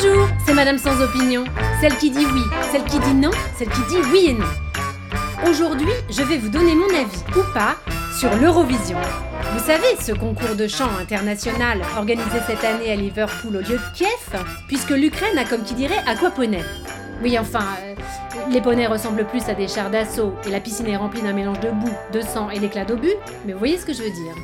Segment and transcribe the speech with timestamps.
[0.00, 1.44] Bonjour, c'est Madame sans opinion.
[1.80, 4.46] Celle qui dit oui, celle qui dit non, celle qui dit oui et non.
[5.48, 7.76] Aujourd'hui, je vais vous donner mon avis, ou pas,
[8.18, 8.98] sur l'Eurovision.
[9.52, 13.94] Vous savez, ce concours de chant international organisé cette année à Liverpool au lieu de
[13.94, 16.62] Kiev, puisque l'Ukraine a, comme qui dirait, aquaponey.
[17.22, 17.94] Oui, enfin, euh,
[18.50, 21.60] les poneys ressemblent plus à des chars d'assaut et la piscine est remplie d'un mélange
[21.60, 23.14] de boue, de sang et d'éclats d'obus,
[23.44, 24.34] mais vous voyez ce que je veux dire.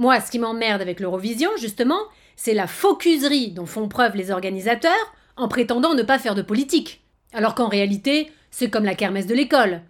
[0.00, 2.00] Moi, ce qui m'emmerde avec l'Eurovision, justement,
[2.34, 7.02] c'est la focuserie dont font preuve les organisateurs en prétendant ne pas faire de politique.
[7.34, 9.82] Alors qu'en réalité, c'est comme la kermesse de l'école.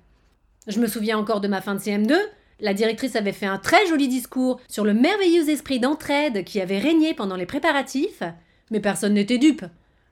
[0.67, 2.17] Je me souviens encore de ma fin de CM2,
[2.59, 6.81] la directrice avait fait un très joli discours sur le merveilleux esprit d'entraide qui avait
[6.81, 8.25] régné pendant les préparatifs,
[8.73, 9.65] mais personne n'était dupe.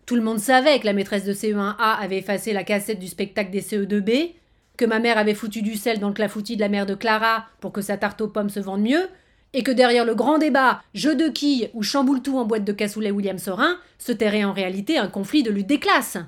[0.06, 3.50] Tout le monde savait que la maîtresse de CE1A avait effacé la cassette du spectacle
[3.50, 4.34] des CE2B,
[4.77, 7.46] que ma mère avait foutu du sel dans le clafoutis de la mère de Clara
[7.58, 9.08] pour que sa tarte aux pommes se vende mieux,
[9.52, 12.72] et que derrière le grand débat jeu de quilles ou chamboule tout en boîte de
[12.72, 16.18] cassoulet William Sorin se tairait en réalité un conflit de lutte des classes.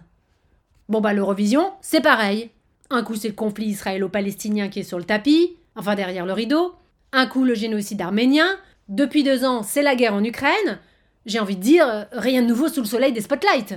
[0.88, 2.50] Bon bah l'Eurovision, c'est pareil.
[2.90, 6.74] Un coup c'est le conflit israélo-palestinien qui est sur le tapis, enfin derrière le rideau,
[7.12, 10.78] un coup le génocide arménien, depuis deux ans c'est la guerre en Ukraine,
[11.26, 13.74] j'ai envie de dire rien de nouveau sous le soleil des spotlights.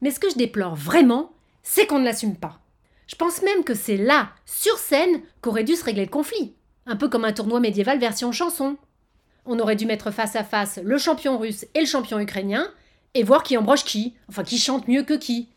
[0.00, 1.32] Mais ce que je déplore vraiment,
[1.62, 2.60] c'est qu'on ne l'assume pas.
[3.06, 6.54] Je pense même que c'est là, sur scène, qu'aurait dû se régler le conflit
[6.86, 8.76] un peu comme un tournoi médiéval version chanson.
[9.44, 12.68] On aurait dû mettre face à face le champion russe et le champion ukrainien,
[13.14, 15.48] et voir qui embroche qui, enfin qui chante mieux que qui.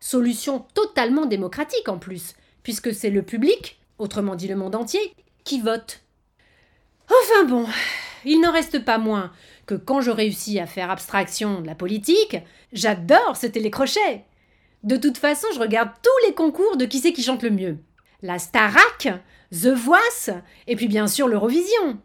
[0.00, 5.60] Solution totalement démocratique en plus, puisque c'est le public, autrement dit le monde entier, qui
[5.60, 6.00] vote.
[7.08, 7.66] Enfin bon,
[8.24, 9.32] il n'en reste pas moins
[9.66, 12.36] que quand je réussis à faire abstraction de la politique,
[12.72, 14.24] j'adore ce télécrochet.
[14.82, 17.78] De toute façon, je regarde tous les concours de qui c'est qui chante le mieux.
[18.22, 19.08] La Starac,
[19.50, 20.30] The Voice,
[20.68, 21.98] et puis bien sûr l'Eurovision.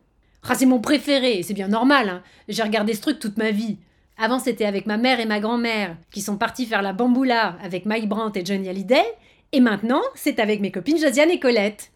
[0.49, 2.09] Ah, c'est mon préféré, c'est bien normal.
[2.09, 2.23] Hein.
[2.47, 3.77] J'ai regardé ce truc toute ma vie.
[4.17, 7.85] Avant, c'était avec ma mère et ma grand-mère, qui sont partis faire la bamboula avec
[7.85, 9.05] Mike Brandt et Johnny Hallyday.
[9.51, 11.91] Et maintenant, c'est avec mes copines Josiane et Colette.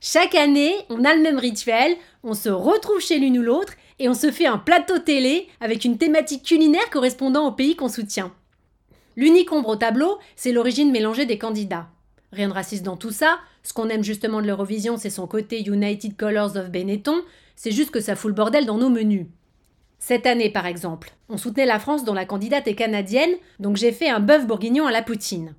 [0.00, 4.08] Chaque année, on a le même rituel, on se retrouve chez l'une ou l'autre et
[4.08, 8.32] on se fait un plateau télé avec une thématique culinaire correspondant au pays qu'on soutient.
[9.16, 11.88] L'unique ombre au tableau, c'est l'origine mélangée des candidats.
[12.36, 13.38] Rien de raciste dans tout ça.
[13.62, 17.22] Ce qu'on aime justement de l'Eurovision, c'est son côté United Colors of Benetton.
[17.56, 19.26] C'est juste que ça fout le bordel dans nos menus.
[19.98, 23.90] Cette année, par exemple, on soutenait la France dont la candidate est canadienne, donc j'ai
[23.90, 25.54] fait un bœuf bourguignon à la poutine.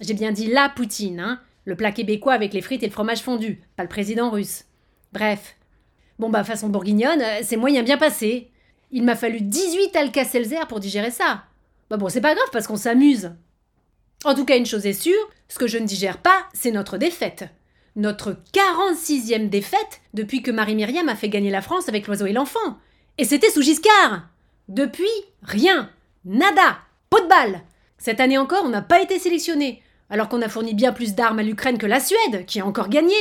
[0.00, 3.22] J'ai bien dit la poutine, hein, le plat québécois avec les frites et le fromage
[3.22, 4.66] fondu, pas le président russe.
[5.12, 5.56] Bref.
[6.20, 8.52] Bon bah façon bourguignonne, euh, c'est moyen bien passé.
[8.92, 11.42] Il m'a fallu 18 Alka-Seltzer pour digérer ça.
[11.90, 13.32] Bah bon, c'est pas grave parce qu'on s'amuse.
[14.24, 16.98] En tout cas, une chose est sûre, ce que je ne digère pas, c'est notre
[16.98, 17.44] défaite.
[17.96, 22.78] Notre 46e défaite depuis que Marie-Myriam a fait gagner la France avec l'oiseau et l'enfant.
[23.18, 24.28] Et c'était sous Giscard.
[24.68, 25.08] Depuis,
[25.42, 25.90] rien.
[26.24, 26.78] Nada.
[27.08, 27.62] Pot de balle.
[27.98, 31.38] Cette année encore, on n'a pas été sélectionné, alors qu'on a fourni bien plus d'armes
[31.38, 33.16] à l'Ukraine que la Suède, qui a encore gagné.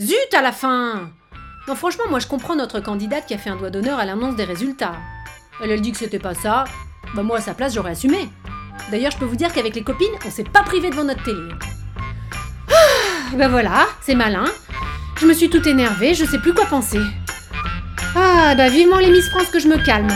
[0.00, 1.10] Zut à la fin
[1.68, 4.36] Non, franchement, moi je comprends notre candidate qui a fait un doigt d'honneur à l'annonce
[4.36, 4.96] des résultats.
[5.62, 6.64] Elle, elle dit que c'était pas ça.
[7.14, 8.28] Bah, moi, à sa place, j'aurais assumé.
[8.90, 11.48] D'ailleurs, je peux vous dire qu'avec les copines, on s'est pas privé devant notre télé.
[12.70, 14.44] Ah, ben voilà, c'est malin.
[15.16, 17.00] Je me suis tout énervée, je sais plus quoi penser.
[18.16, 20.08] Ah, bah vivement les Miss France que je me calme.